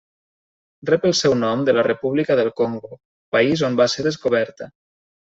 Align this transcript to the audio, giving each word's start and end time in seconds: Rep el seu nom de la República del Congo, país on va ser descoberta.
Rep 0.89 1.03
el 1.09 1.11
seu 1.19 1.35
nom 1.41 1.61
de 1.67 1.75
la 1.79 1.83
República 1.87 2.37
del 2.39 2.49
Congo, 2.63 2.91
país 3.37 3.63
on 3.69 3.79
va 3.81 3.89
ser 3.97 4.07
descoberta. 4.09 4.69